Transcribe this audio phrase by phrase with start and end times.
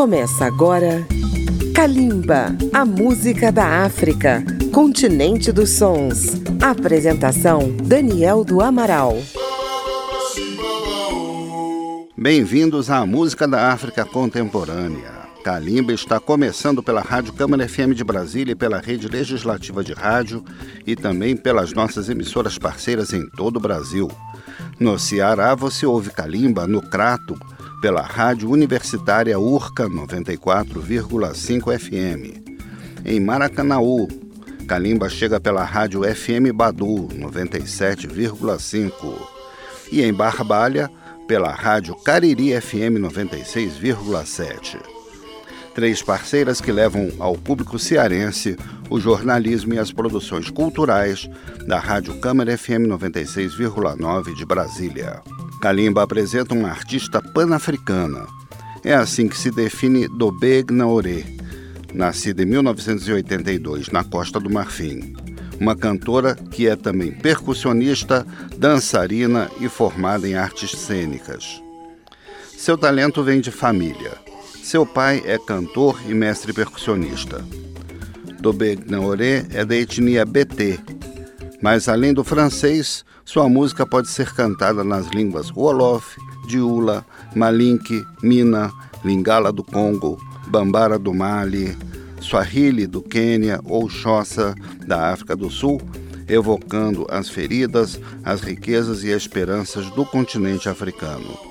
[0.00, 1.06] Começa agora
[1.74, 4.42] Kalimba, a música da África,
[4.72, 6.40] continente dos sons.
[6.58, 9.18] Apresentação Daniel do Amaral.
[12.16, 15.12] Bem-vindos à música da África contemporânea.
[15.44, 20.42] Kalimba está começando pela Rádio Câmara FM de Brasília e pela Rede Legislativa de Rádio
[20.86, 24.10] e também pelas nossas emissoras parceiras em todo o Brasil.
[24.78, 27.38] No Ceará você ouve Kalimba no Crato
[27.80, 32.40] pela Rádio Universitária Urca 94,5 FM.
[33.04, 34.08] Em Maracanaú,
[34.68, 39.14] Kalimba chega pela Rádio FM Badu 97,5
[39.90, 40.90] e em Barbalha
[41.26, 45.00] pela Rádio Cariri FM 96,7
[45.74, 48.56] três parceiras que levam ao público cearense
[48.88, 51.28] o jornalismo e as produções culturais
[51.66, 55.22] da Rádio Câmara FM 96,9 de Brasília.
[55.60, 58.26] Kalimba apresenta uma artista pan-africana.
[58.82, 61.22] É assim que se define Dobé Gnaoré,
[61.92, 65.14] nascida em 1982 na Costa do Marfim.
[65.60, 71.62] Uma cantora que é também percussionista, dançarina e formada em artes cênicas.
[72.56, 74.12] Seu talento vem de família.
[74.62, 77.44] Seu pai é cantor e mestre percussionista.
[78.40, 80.80] Dobé Gnaoré é da etnia BT,
[81.62, 86.16] mas além do francês, sua música pode ser cantada nas línguas Wolof,
[86.48, 88.72] Diula, Malinke, Mina,
[89.04, 91.76] Lingala do Congo, Bambara do Mali,
[92.20, 94.54] Swahili do Quênia ou Xhosa
[94.86, 95.80] da África do Sul,
[96.28, 101.50] evocando as feridas, as riquezas e esperanças do continente africano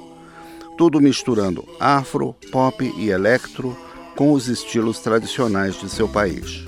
[0.80, 3.78] tudo misturando afro, pop e electro
[4.16, 6.64] com os estilos tradicionais de seu país.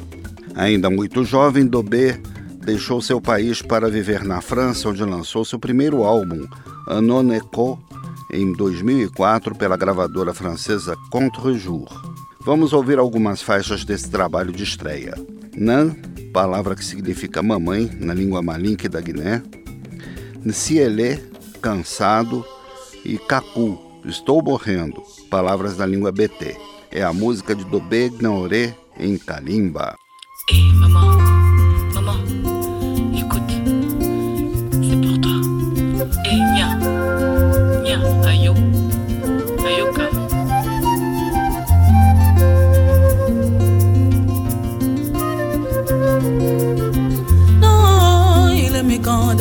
[0.53, 2.19] Ainda muito jovem, Dobé
[2.64, 6.48] deixou seu país para viver na França, onde lançou seu primeiro álbum,
[6.88, 7.81] Anoneco,
[8.31, 11.88] em 2004 pela gravadora francesa Contre-Jour.
[12.44, 15.14] Vamos ouvir algumas faixas desse trabalho de estreia.
[15.56, 15.95] Nan,
[16.34, 19.44] palavra que significa mamãe na língua malinque da Guiné,
[20.44, 21.19] Nsiele,
[21.62, 22.44] cansado,
[23.03, 25.03] e Kaku, Estou morrendo.
[25.30, 26.58] Palavras da língua BT.
[26.91, 29.96] É a música de Dobé Gnaoré em Kalimba.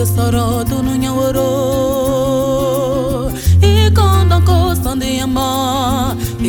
[0.00, 1.49] de soro tu nu nya woro
[3.71, 5.49] i kondo ko sande yama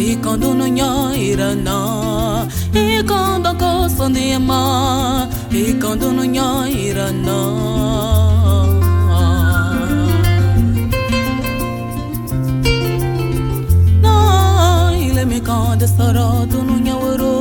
[0.03, 0.89] i kondo nu nya
[1.27, 1.79] irana
[2.83, 4.61] i kondo ko sande yama
[5.61, 6.47] i kondo nu nya
[6.83, 7.39] irana
[15.81, 17.35] de soro tu nu nya woro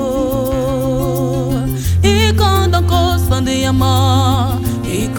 [2.14, 2.80] i kondo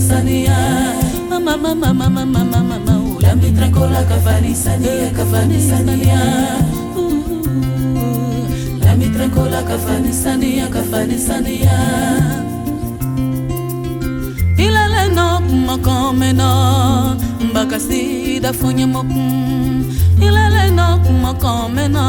[0.00, 0.56] kafanisania
[1.28, 2.80] mama mama mama mama mama
[3.20, 6.20] lamitrakola kafanisania kafanisania.
[8.84, 11.72] Lamitrakola kafanisania kafanisania.
[14.56, 17.16] Ilaleno mokomeno
[17.50, 19.84] mbaka sidafunye mokum
[20.22, 22.04] ilaleno mokomeno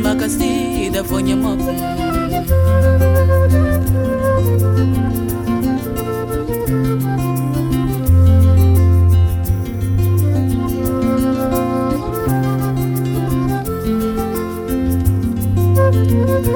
[0.00, 1.76] mbaka sidafunye mokum
[16.44, 16.50] Oh,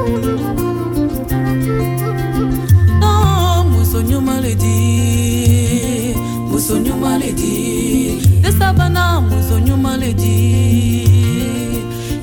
[3.00, 6.14] non, mousonio malédi,
[6.50, 11.04] mousonio malédi, de sabana mousonio malédi,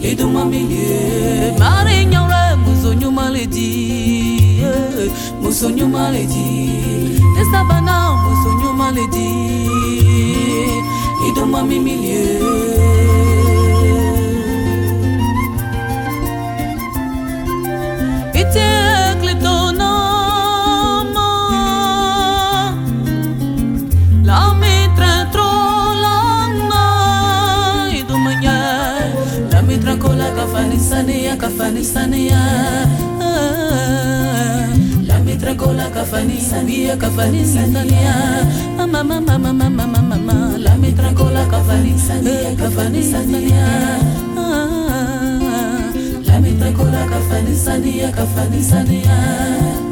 [0.03, 4.61] et de ma milieu, marignore mousonio malédi,
[5.41, 9.29] mousonio malédi, de sabana mousonio malédi,
[11.25, 13.32] et de ma milieu.
[31.83, 32.43] ثانية
[35.09, 38.15] لم يتركوا كفني ثانية كفني ثانية
[38.77, 43.97] ماما ماما ماما ماما ماما لم يتركوا كفني ثانية كفني ثانية
[46.27, 49.82] لم يتركوا كفني ثانية كفني ثانية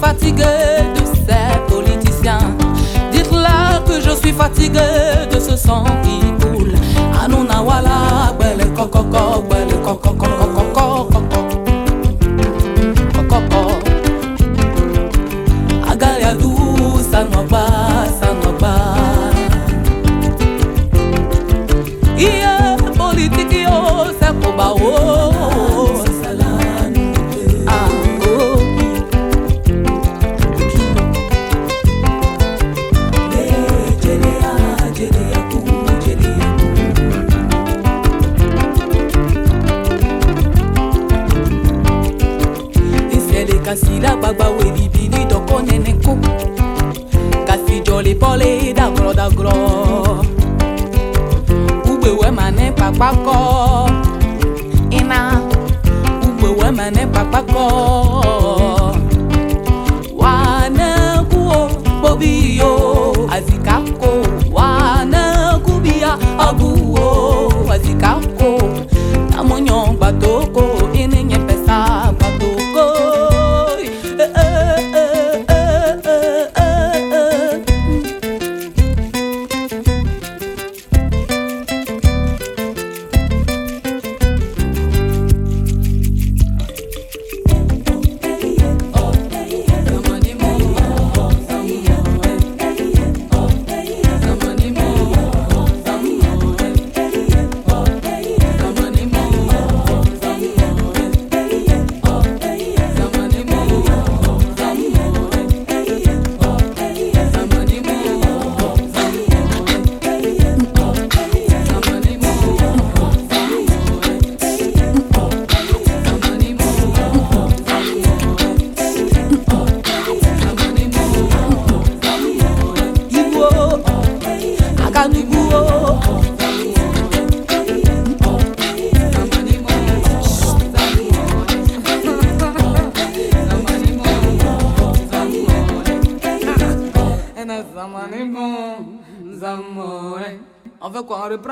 [0.00, 0.44] fatigué
[0.94, 2.38] de ces politiciens.
[3.12, 4.80] Dites-leur que je suis fatigué
[5.32, 6.74] de ce sang qui coule.
[7.24, 9.02] Anouna wala, belle coco,
[9.48, 10.85] belle coco, coco, coco.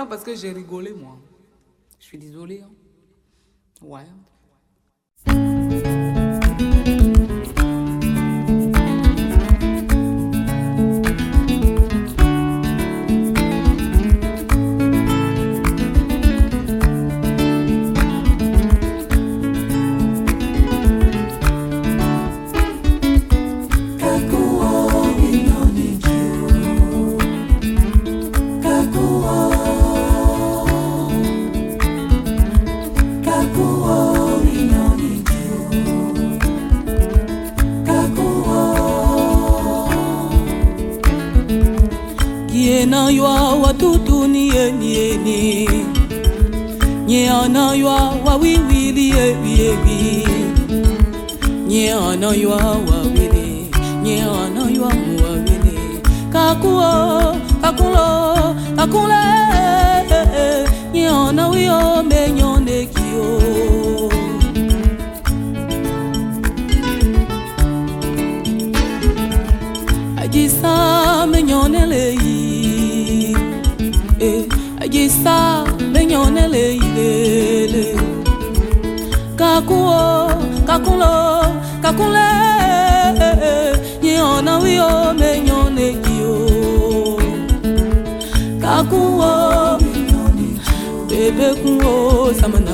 [0.06, 1.16] parce que j'ai rigolé, moi.
[70.24, 72.16] Agisa menyonelei
[74.20, 74.48] Eh
[74.80, 77.86] Agisa menyonelei lele
[79.36, 80.30] Kakuo
[80.66, 81.14] kakulo
[81.82, 82.28] kakule
[84.02, 86.36] Nyona wio menyone kio
[88.62, 89.78] Kakuo
[91.08, 92.73] Bebe kuo samana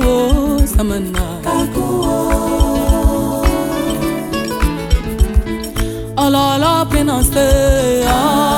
[0.00, 2.14] kakuwo samana kakuwo
[6.24, 7.46] ọlọlọ pinna se
[8.18, 8.49] ọ.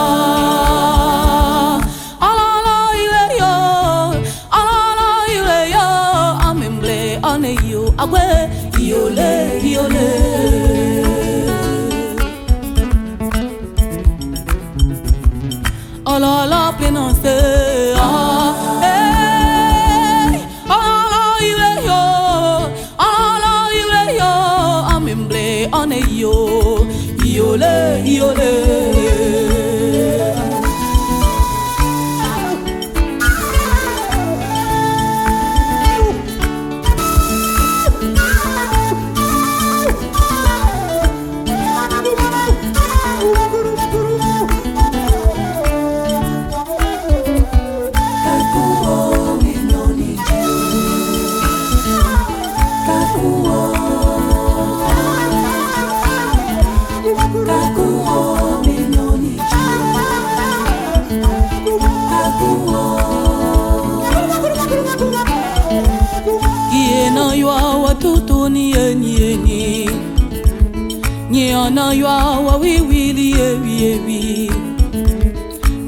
[71.33, 72.15] nye ọ̀nà yọ
[72.47, 74.19] wọ wíwìlì ewì ewì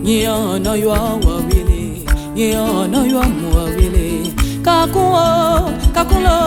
[0.05, 1.83] nye ọ̀nà yọ wọ wílì
[2.37, 2.47] nye
[2.79, 4.09] ọ̀nà yọ mú wọ wílì
[4.67, 5.29] kakun o
[5.97, 6.39] kakun lo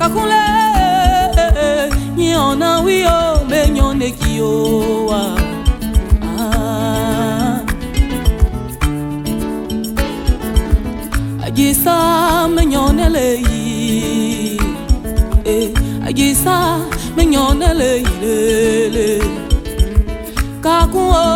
[0.00, 0.46] kakun lẹ
[2.18, 4.32] nye ọ̀nà wí o mẹ́yàn lẹ́kì.
[11.46, 11.96] Ajisa
[16.08, 16.93] ajisa.
[17.16, 17.90] mignonne le
[18.22, 18.36] le
[18.96, 19.08] le
[20.62, 21.26] kakun o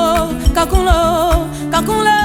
[0.56, 1.00] kakun lo
[1.72, 2.20] kakun le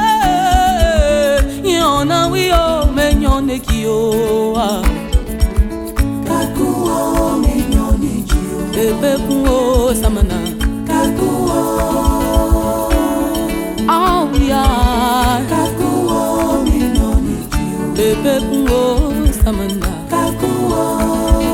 [1.78, 2.66] yon na wi o
[2.98, 4.00] mignonne ki o
[4.68, 4.82] ah
[6.30, 7.02] kakun o
[7.44, 9.60] mignonne ki o bebe kun o
[10.02, 10.40] samana
[10.90, 11.64] kakun o
[13.96, 14.46] ah we
[16.70, 17.66] mignonne ki
[17.98, 21.53] bebe kun samana kakun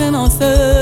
[0.00, 0.79] been on third.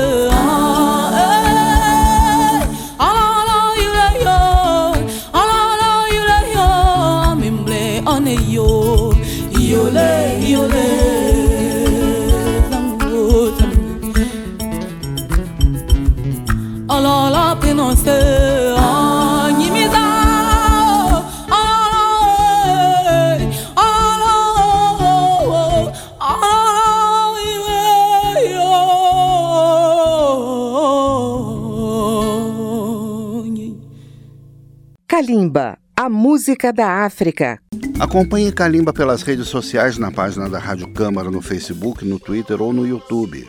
[35.29, 37.59] Kalimba, a música da África.
[37.99, 42.73] Acompanhe Kalimba pelas redes sociais na página da Rádio Câmara no Facebook, no Twitter ou
[42.73, 43.47] no YouTube.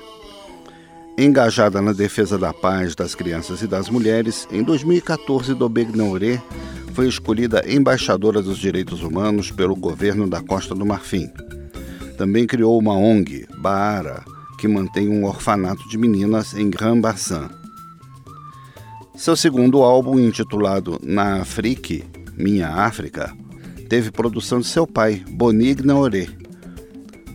[1.17, 5.89] Engajada na defesa da paz das crianças e das mulheres, em 2014 Dobeg
[6.93, 11.33] foi escolhida embaixadora dos direitos humanos pelo governo da Costa do Marfim.
[12.19, 14.23] Também criou uma ONG, Baara,
[14.59, 17.60] que mantém um orfanato de meninas em Grand Bassam.
[19.21, 22.07] Seu segundo álbum, intitulado Na Afrique,
[22.39, 23.37] Minha África,
[23.87, 26.27] teve produção de seu pai, Bonig Naoré.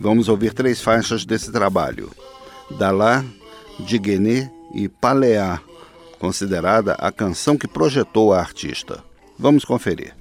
[0.00, 2.10] Vamos ouvir três faixas desse trabalho:
[2.76, 3.24] Dalá,
[3.78, 5.60] Diguené e Paleá,
[6.18, 9.04] considerada a canção que projetou a artista.
[9.38, 10.12] Vamos conferir.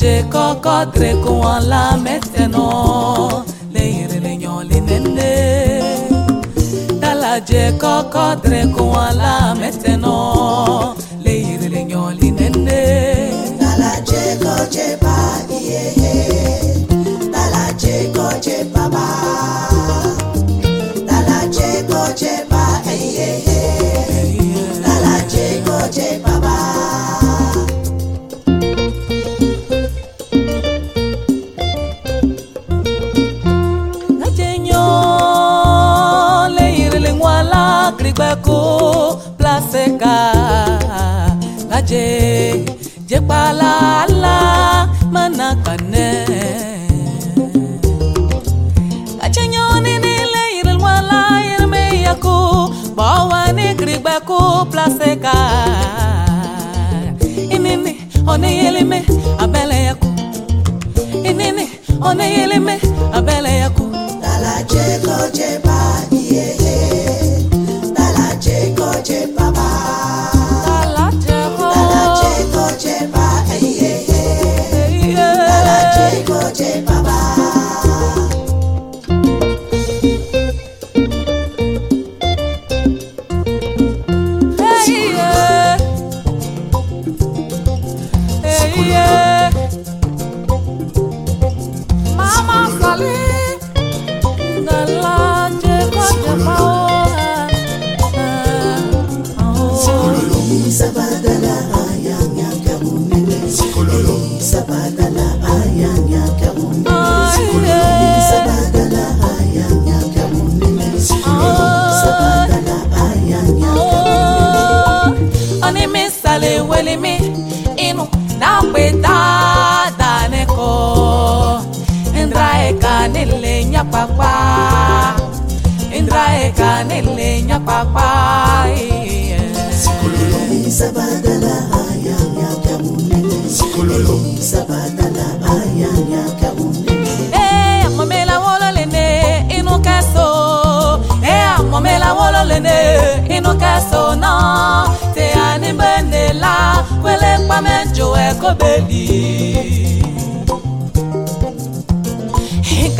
[0.00, 5.32] je koko tre kwa la meteno le ire le nyon le nele
[7.00, 12.82] dala je koko tre kwa la meteno le ire le nyon le nele
[13.60, 14.86] dala je ko je
[15.58, 15.84] iye
[17.32, 19.71] dala je ko je
[43.12, 44.36] jepalala
[45.14, 46.08] mana kane
[49.20, 52.36] gaje nyoni nile yiril wala yirme yako
[52.96, 54.38] bawa ni grigbẹ́kó
[54.72, 55.34] plaseka.
[57.54, 57.92] Inini
[58.32, 58.98] one yelime
[59.42, 60.08] abele yako
[61.28, 61.66] inini
[62.08, 62.74] one yelime
[63.16, 63.84] abele yako
[64.22, 65.71] dala jeko jeba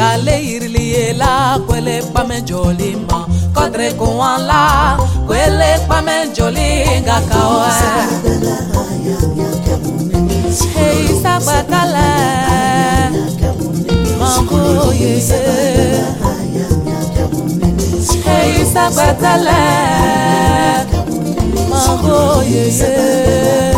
[0.03, 3.27] Kale irili la kwele kwa menjoli ma.
[3.55, 7.93] Kodre kuwan la kwele kwa menjoli nga kabunene
[10.75, 12.07] Hey sabatala
[17.15, 17.85] kabunene
[18.25, 19.59] Hey sabatala
[22.53, 23.72] ye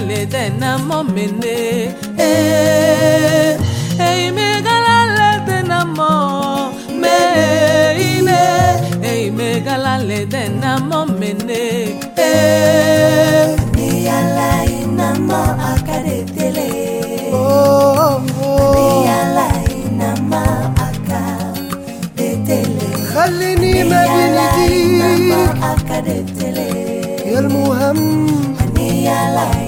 [0.00, 1.94] ledena momene.
[2.18, 3.56] Eh
[3.98, 6.12] eh me gala ledena mo
[7.02, 8.42] me eh, ine
[9.02, 11.62] Ei me gala ledena momene.
[12.16, 13.56] Eh.
[13.76, 16.68] Ni ala ina mo akade tele.
[17.32, 18.74] Oh oh.
[18.74, 19.46] Ni ala
[19.82, 20.44] ina mo
[20.86, 26.68] akade tele khalini mabinidi akade tele.
[27.28, 28.00] يا المهم
[28.60, 29.67] هني علي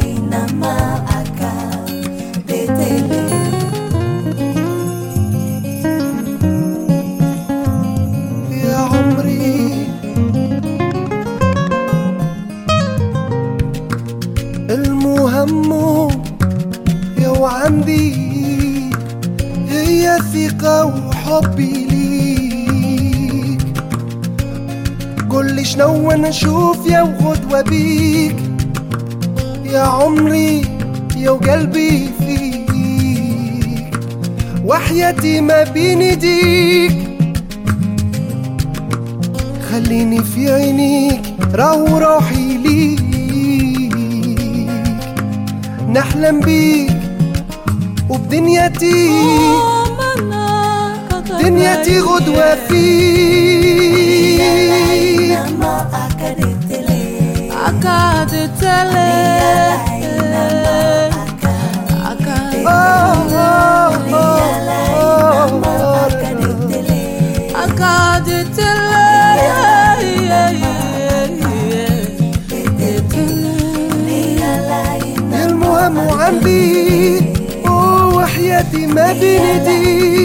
[20.61, 23.63] ثقة وحبي ليك.
[25.29, 28.37] كل شنو أنا أشوف يا وغدوة بيك
[29.65, 30.63] يا عمري
[31.17, 32.71] يا وقلبي فيك.
[34.65, 36.93] وحياتي ما بين إيديك.
[39.71, 41.23] خليني في عينيك
[41.55, 43.01] راهو روحي ليك.
[45.89, 46.97] نحلم بيك
[48.09, 49.11] وبدنيتي
[51.51, 54.41] دنيتي غدوة فيك
[62.67, 64.51] آه آه آه
[75.45, 77.21] المهم وعندي
[78.15, 80.20] وحياتي ما بين ايديك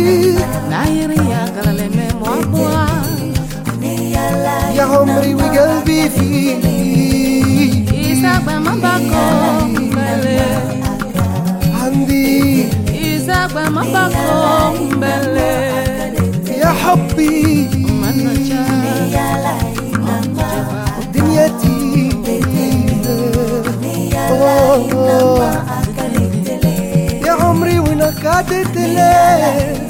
[6.05, 7.85] وقلبي فيك
[11.83, 12.65] عندي
[16.59, 17.69] يا حبي
[21.15, 22.11] دنيتي
[24.31, 25.65] أوه، أوه.
[27.27, 29.81] يا عمري وينك قعدت ليه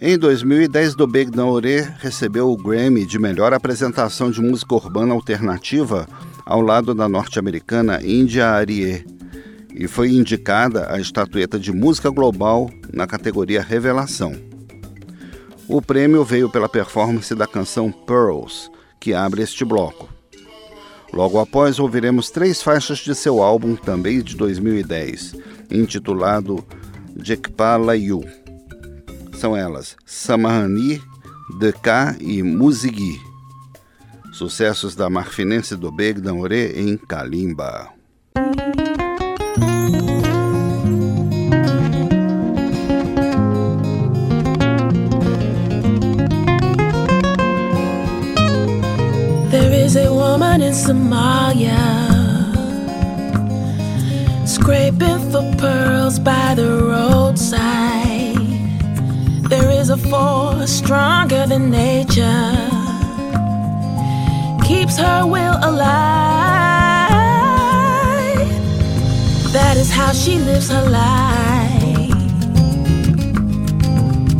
[0.00, 6.06] Em 2010, Dobeg Naoré recebeu o Grammy de melhor apresentação de música urbana alternativa
[6.46, 9.04] ao lado da norte-americana India Arie
[9.74, 14.32] e foi indicada a estatueta de música global na categoria Revelação.
[15.66, 18.70] O prêmio veio pela performance da canção Pearls,
[19.00, 20.08] que abre este bloco.
[21.12, 25.34] Logo após, ouviremos três faixas de seu álbum, também de 2010,
[25.68, 26.64] intitulado
[27.16, 28.24] Jekpa Layu.
[29.34, 31.00] São elas Samahani,
[31.58, 33.20] Deka e Musigi.
[34.32, 37.90] Sucessos da marfinense do Begdan Ore em Kalimba.
[49.50, 52.13] There is a woman in Somalia
[54.64, 58.34] scraping for pearls by the roadside.
[59.50, 62.56] There is a force stronger than nature,
[64.66, 67.10] keeps her will alive.
[69.52, 72.14] That is how she lives her life.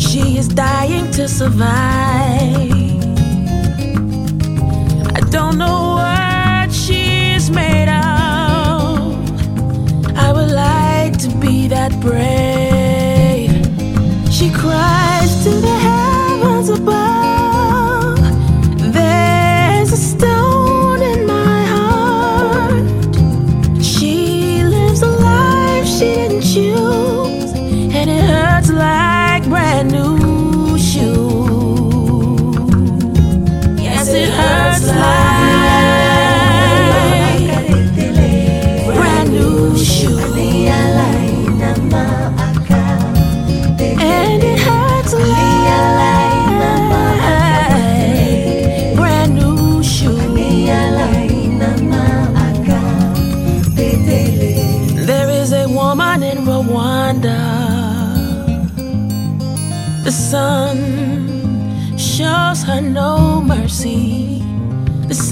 [0.00, 2.72] She is dying to survive.
[5.18, 7.83] I don't know what she's made
[11.68, 13.50] that brave.
[14.32, 15.73] She cries to the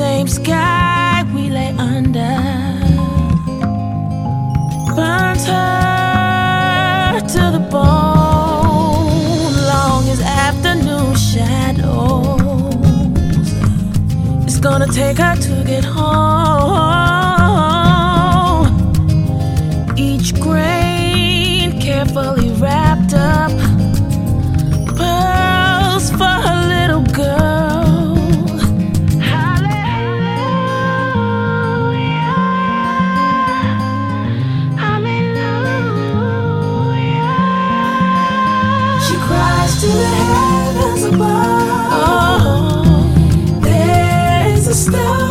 [0.02, 2.34] same sky we lay under
[4.96, 9.52] burns her to the bone.
[9.72, 12.74] Long as afternoon shadows,
[14.44, 16.41] it's gonna take her to get home.
[39.32, 42.84] Cries to the heavens above.
[43.62, 45.21] There's a star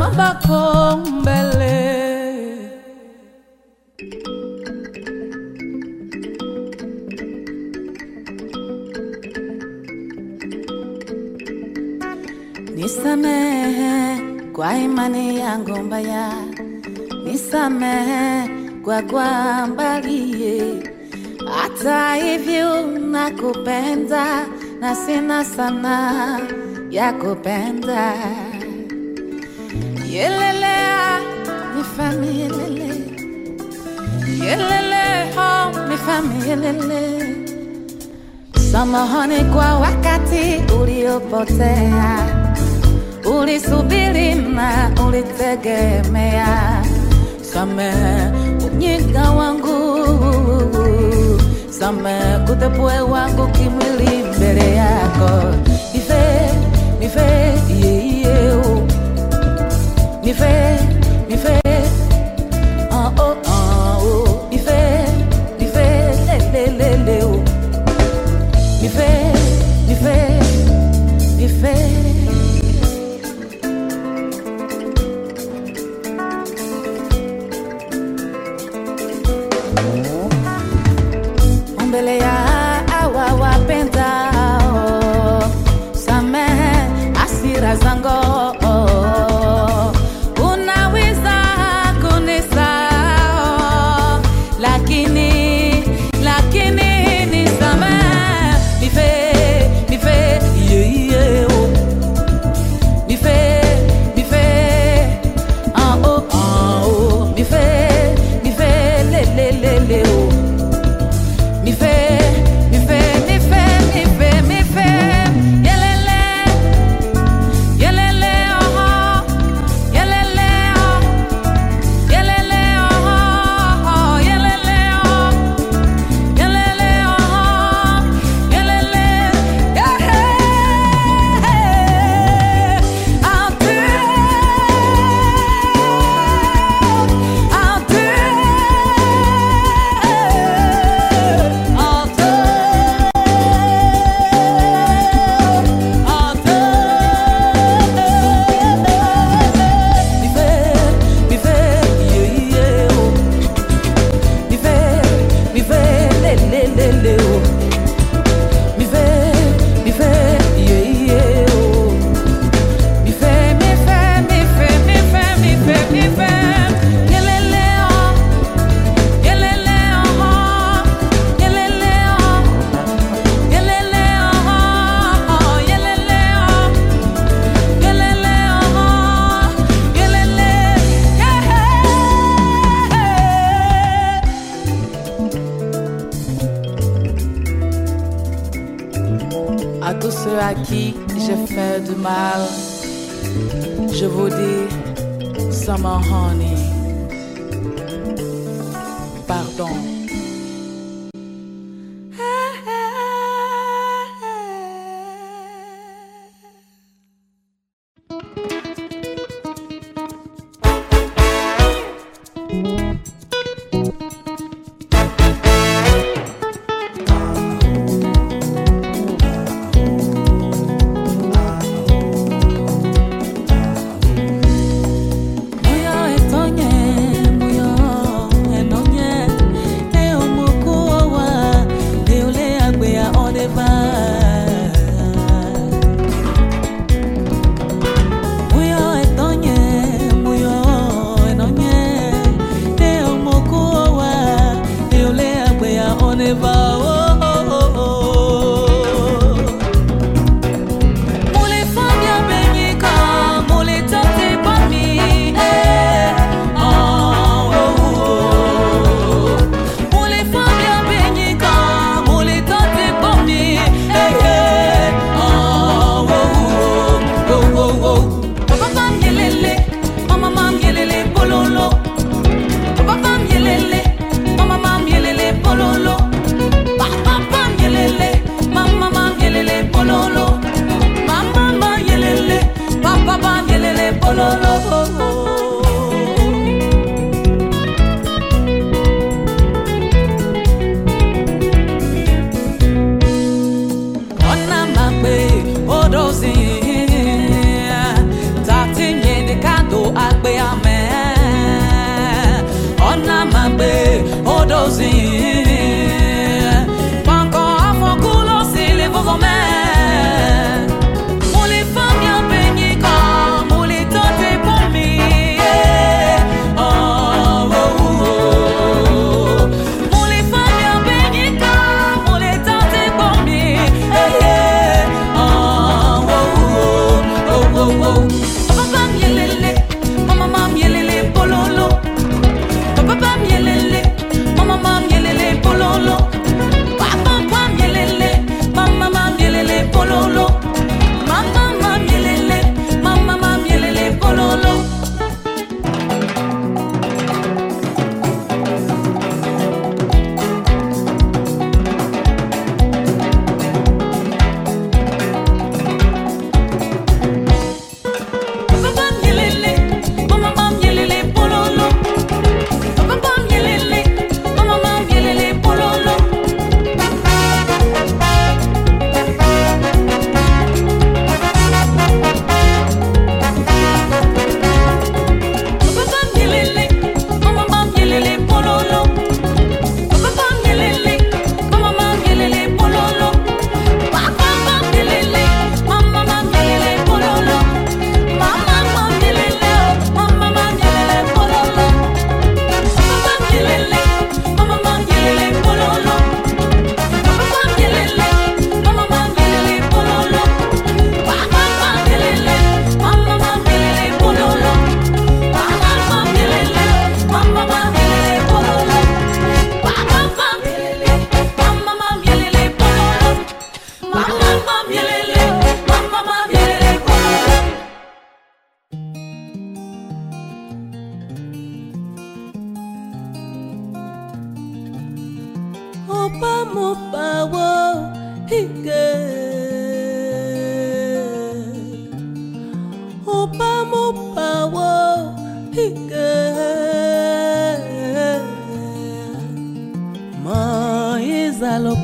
[0.00, 1.76] mabako mbele.
[12.76, 14.20] Nisamehe
[14.52, 16.32] kwa imani yangu mbaya,
[17.24, 18.48] nisamehe
[18.84, 20.90] kwa kwa mbali,
[21.54, 24.46] hata hivyo nakupenda.
[24.46, 25.96] kupenda na sina sana
[26.90, 28.14] ya kupenda.
[30.10, 31.20] Yelelea
[31.76, 32.88] nifamilele
[34.44, 35.04] yelele
[35.36, 37.36] ho nifamilele
[38.72, 42.26] samahani kwa wakati uliopotea.
[43.40, 46.82] Ulisubiri na ulitegemea.
[47.42, 48.30] Samehe
[48.66, 49.80] unyika wangu.
[51.70, 55.08] Samehe kutepue wangu kimwilini sereia
[55.92, 58.86] Me vê, me vê, e eu.
[60.24, 60.89] Me vê.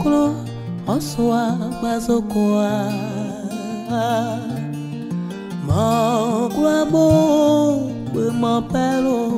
[0.06, 0.34] mokolo
[0.86, 2.92] osoa bazokoa
[5.66, 7.06] mokuabo
[8.12, 9.32] kwe mopelo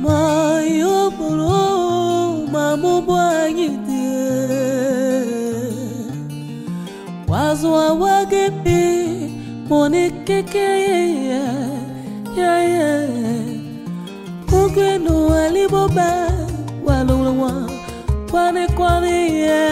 [0.00, 1.56] mayobolo
[2.52, 4.04] mamobwanyite
[7.28, 8.84] wazwa yeye
[10.88, 11.40] yeye
[12.36, 13.08] yaye
[14.50, 16.33] kugweno aliboba
[18.34, 19.62] panekoa die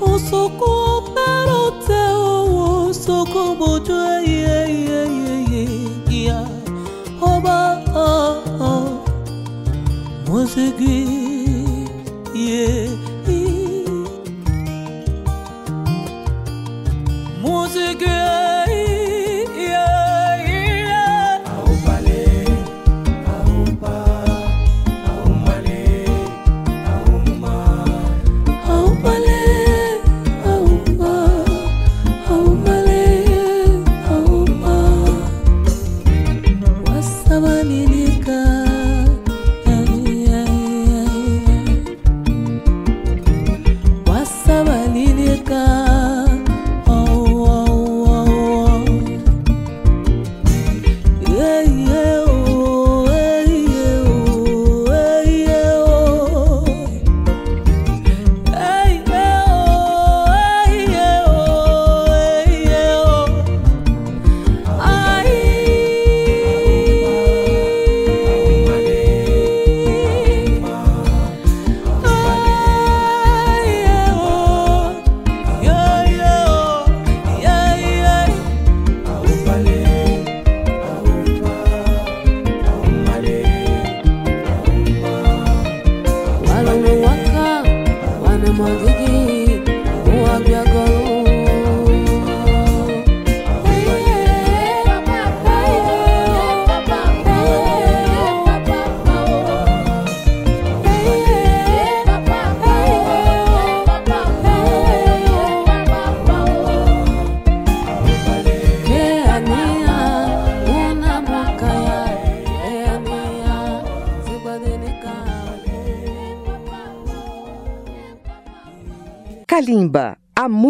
[0.00, 0.70] Osoko
[1.14, 2.28] peroteo
[2.88, 5.00] osoko bojoe ye ye
[5.52, 5.64] ye
[6.10, 6.40] ye ya
[7.20, 7.58] Oba
[7.94, 8.88] oh oh.
[10.26, 11.21] Mosegui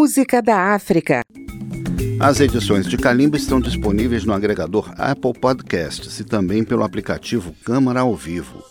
[0.03, 1.22] música da África.
[2.18, 8.00] As edições de Calimba estão disponíveis no agregador Apple Podcasts e também pelo aplicativo Câmara
[8.00, 8.64] ao Vivo.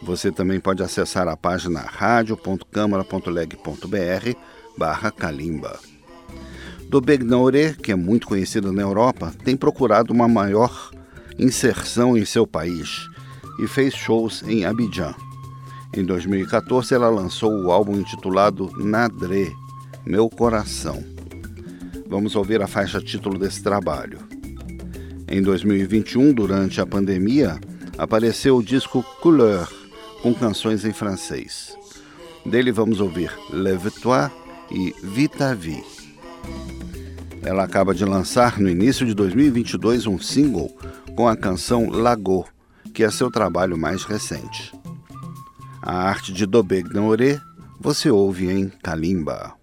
[0.00, 4.38] Você também pode acessar a página radio.câmara.leg.br
[4.78, 5.80] barra Calimba.
[6.88, 10.92] Do Begnaure, que é muito conhecida na Europa, tem procurado uma maior
[11.40, 13.04] inserção em seu país
[13.58, 15.12] e fez shows em Abidjan.
[15.92, 19.52] Em 2014, ela lançou o álbum intitulado Nadré,
[20.08, 21.04] Meu Coração.
[22.06, 24.18] Vamos ouvir a faixa título desse trabalho.
[25.28, 27.60] Em 2021, durante a pandemia,
[27.98, 29.70] apareceu o disco Couleur,
[30.22, 31.76] com canções em francês.
[32.46, 34.30] Dele vamos ouvir Lève-toi
[34.70, 35.84] e Vita Vie.
[37.42, 40.74] Ela acaba de lançar no início de 2022 um single
[41.14, 42.46] com a canção Lago,
[42.94, 44.72] que é seu trabalho mais recente.
[45.82, 46.46] A arte de
[46.94, 47.38] Naoré
[47.78, 49.58] você ouve em Kalimba.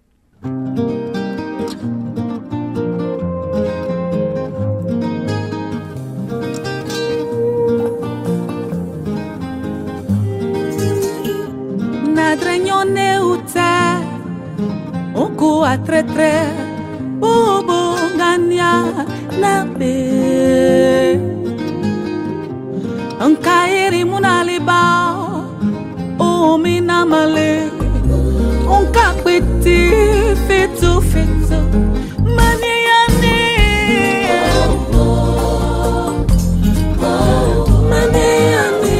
[15.86, 16.34] tretre
[17.20, 18.72] bobongania
[19.40, 19.94] na be
[23.28, 24.80] nkairi munaliba
[26.18, 27.55] ominamale
[31.76, 33.36] fetu
[37.90, 38.96] Maniane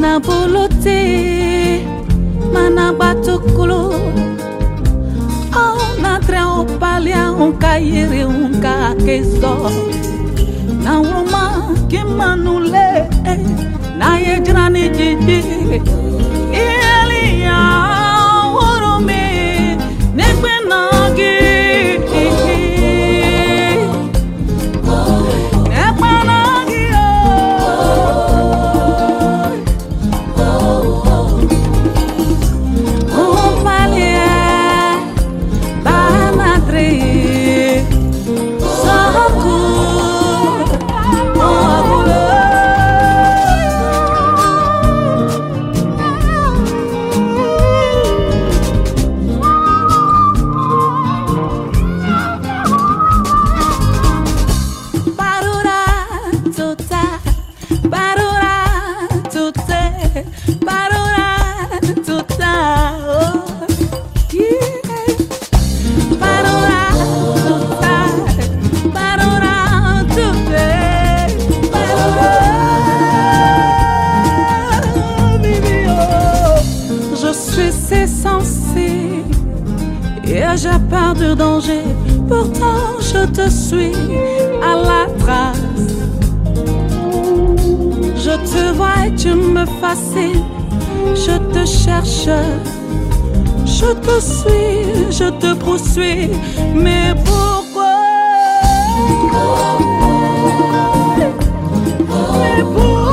[0.00, 1.00] na bolote
[2.52, 3.92] mana batukulu.
[5.52, 8.94] Au na tre o palia un kairi un ka
[81.14, 81.82] dur danger.
[82.28, 83.92] Pourtant, je te suis
[84.62, 85.58] à la trace.
[88.16, 90.44] Je te vois et tu me fascines.
[91.14, 92.28] Je te cherche,
[93.64, 96.30] je te suis, je te poursuis.
[96.74, 97.96] Mais pourquoi?
[102.38, 103.09] Mais pourquoi?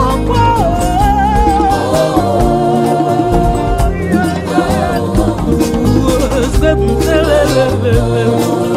[6.67, 6.81] Thank
[8.71, 8.76] you.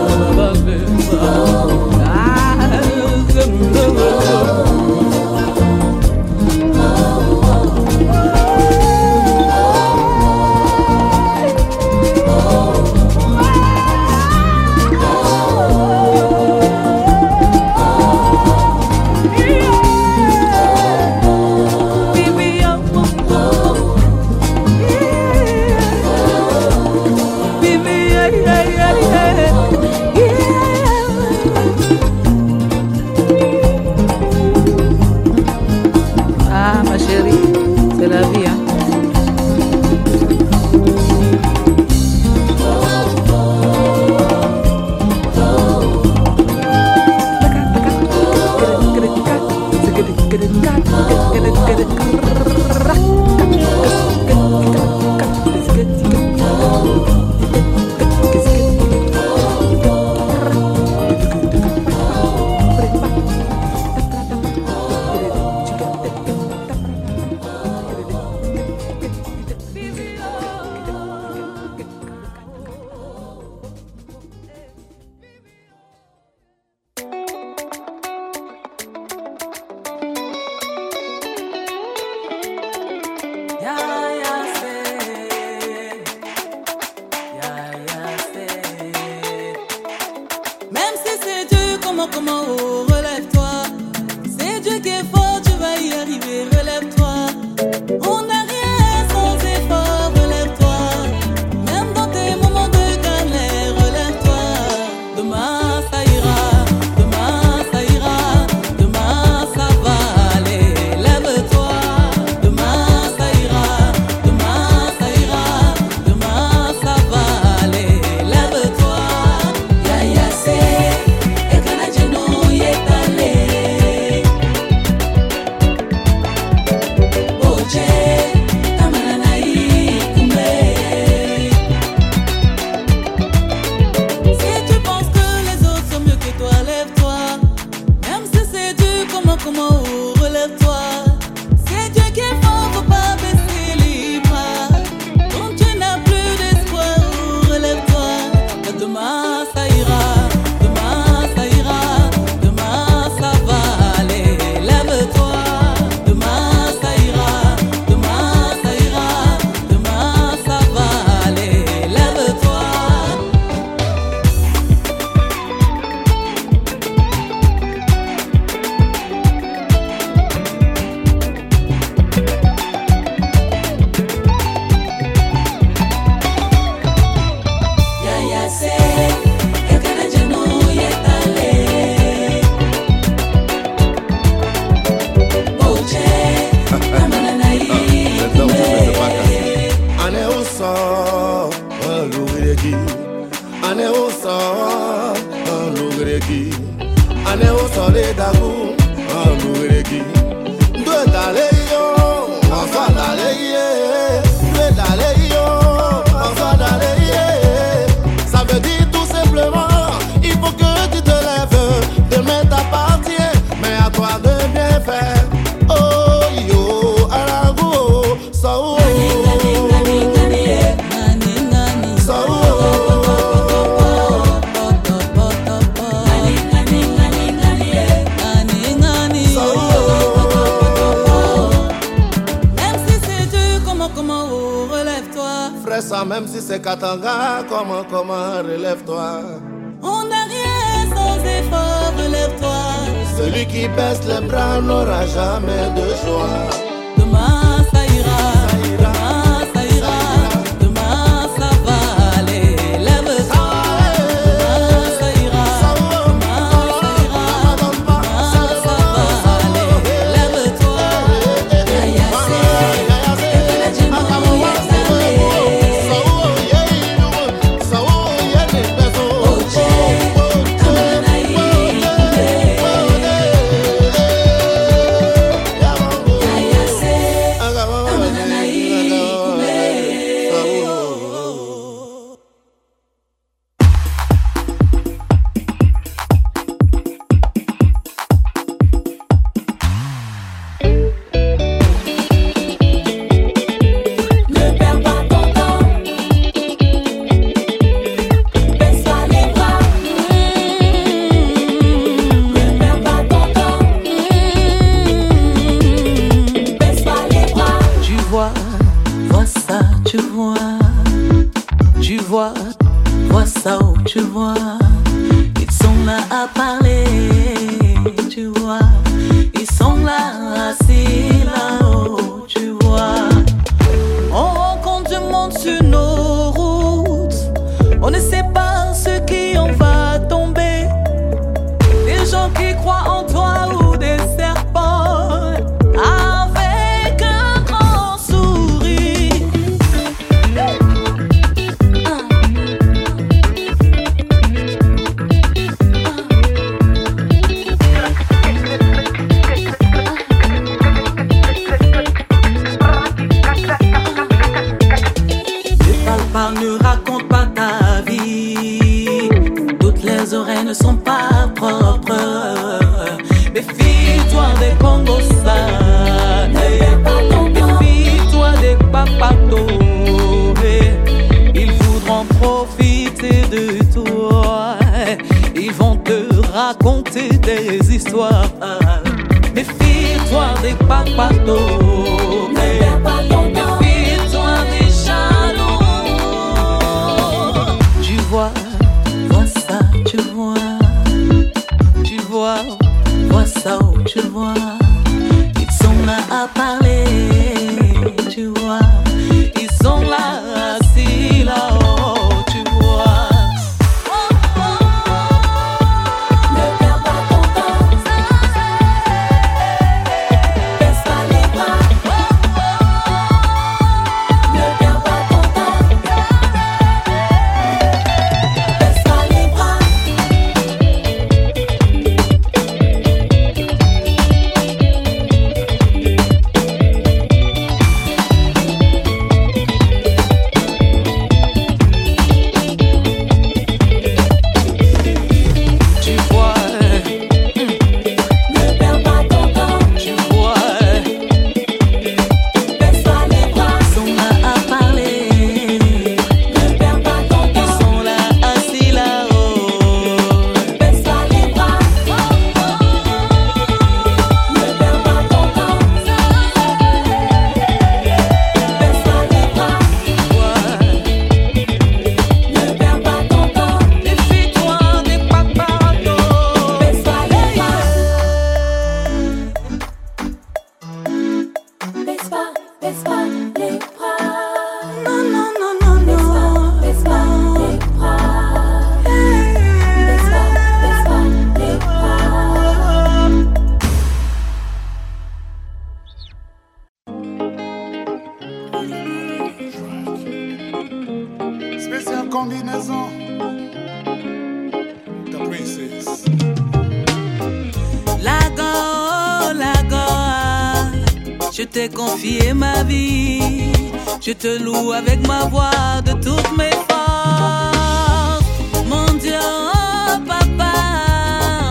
[501.40, 503.52] Je t'ai confié ma vie.
[504.00, 508.24] Je te loue avec ma voix de toutes mes forces.
[508.68, 510.52] Mon Dieu, oh, papa,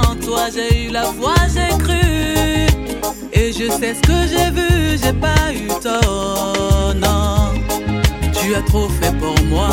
[0.07, 2.67] en toi j'ai eu la foi, j'ai cru.
[3.33, 7.53] Et je sais ce que j'ai vu, j'ai pas eu tort, non.
[8.39, 9.69] Tu as trop fait pour moi.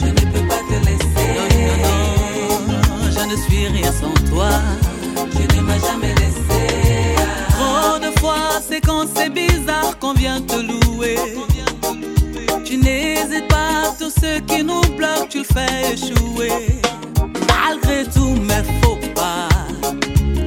[0.00, 1.28] Je ne peux pas te laisser.
[1.36, 4.48] Non, non, non, je ne suis rien sans toi.
[5.32, 6.45] Tu ne m'as jamais laissé.
[7.86, 11.16] De fois, c'est quand c'est bizarre qu'on vient te louer.
[12.64, 16.80] Tu n'hésites pas, tout ce qui nous bloque, tu le fais échouer.
[17.48, 19.48] Malgré tous mes faux pas,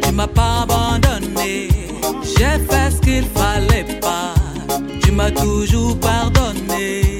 [0.03, 1.69] tu m'as pas abandonné.
[2.23, 4.33] J'ai fait ce qu'il fallait pas.
[5.01, 7.19] Tu m'as toujours pardonné.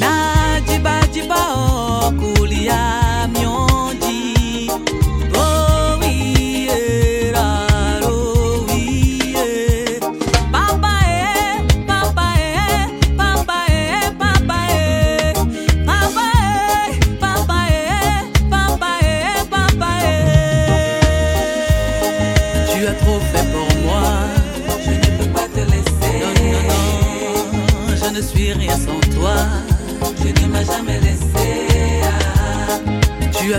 [0.00, 2.10] Nadiba diba oh,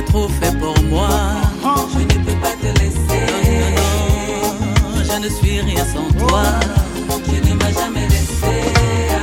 [0.05, 1.09] trop fait pour moi.
[1.93, 3.25] Je ne peux pas te laisser.
[4.95, 6.43] Je ne suis rien sans toi.
[7.25, 8.73] Tu ne m'as jamais laissé.
[9.11, 9.19] ah.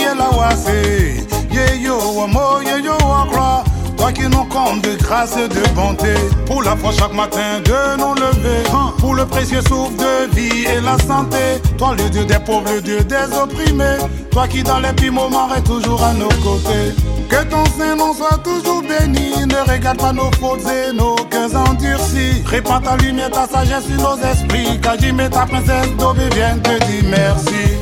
[4.06, 6.14] Toi qui nous combles de grâce et de bonté,
[6.46, 8.62] pour la foi chaque matin de nous lever,
[9.00, 11.60] pour le précieux souffle de vie et la santé.
[11.80, 13.98] Toi le Dieu des pauvres, le Dieu des opprimés,
[14.30, 16.94] toi qui dans les pires moments es toujours à nos côtés.
[17.30, 22.44] Que ton Saint-Nom soit toujours béni, ne regarde pas nos fautes et nos cœurs endurcis.
[22.46, 26.78] Répand ta lumière, ta sagesse sur nos esprits, car mets ta princesse d'Aubé vient te
[26.86, 27.74] dire merci.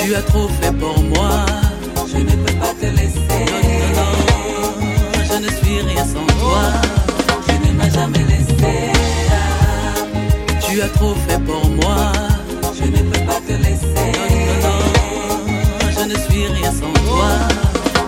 [0.00, 1.44] Tu as trop fait pour moi,
[2.10, 3.65] je ne peux pas te laisser.
[10.86, 12.12] As trop fait pour moi,
[12.78, 14.12] je ne peux pas te laisser.
[14.16, 14.28] Non,
[14.64, 14.78] non,
[15.46, 17.30] non, je ne suis rien sans toi,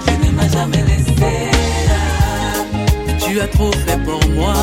[0.06, 1.14] tu ne m'as jamais laissé.
[3.24, 4.54] Tu as trop fait pour moi,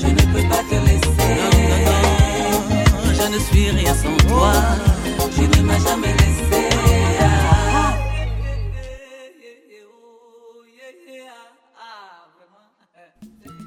[0.00, 1.30] je ne peux pas te laisser.
[1.40, 2.70] Non, non,
[3.04, 4.52] non, je ne suis rien sans toi,
[5.34, 6.71] tu ne m'as jamais laissé.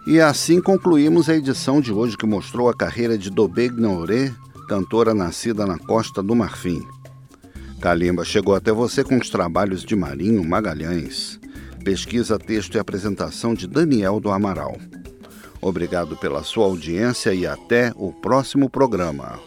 [0.08, 4.32] E assim concluímos a edição de hoje que mostrou a carreira de Dobé Gnauré,
[4.70, 6.84] cantora nascida na Costa do Marfim.
[7.82, 11.40] Kalimba chegou até você com os trabalhos de Marinho Magalhães,
[11.84, 14.78] pesquisa, texto e apresentação de Daniel do Amaral.
[15.60, 19.40] Obrigado pela sua audiência e até o próximo programa.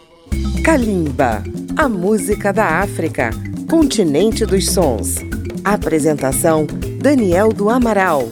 [0.61, 1.41] Kalimba,
[1.77, 3.29] a música da África,
[3.69, 5.15] continente dos sons.
[5.63, 6.67] Apresentação:
[7.01, 8.29] Daniel do Amaral.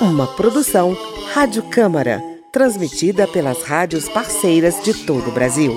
[0.00, 0.96] Uma produção
[1.34, 5.72] Rádio Câmara, transmitida pelas rádios parceiras de todo o Brasil.